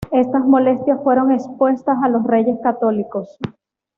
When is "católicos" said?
2.63-3.37